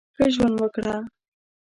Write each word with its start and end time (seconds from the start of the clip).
ښه 0.15 0.25
ژوند 0.33 0.55
وکړه! 0.61 0.95